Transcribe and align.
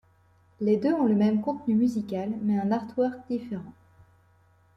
Les 0.61 0.77
deux 0.77 0.95
ont 0.95 1.05
le 1.05 1.13
même 1.13 1.41
contenu 1.41 1.75
musical, 1.75 2.33
mais 2.41 2.57
un 2.57 2.71
artwork 2.71 3.19
différent. 3.29 3.71